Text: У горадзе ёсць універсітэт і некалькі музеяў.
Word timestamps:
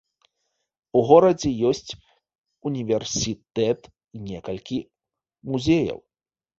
У 0.99 1.03
горадзе 1.11 1.49
ёсць 1.73 1.95
універсітэт 2.71 3.79
і 3.93 4.17
некалькі 4.33 4.77
музеяў. 5.55 5.99